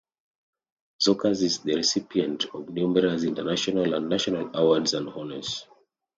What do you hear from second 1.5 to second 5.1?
the recipient of numerous international and national awards and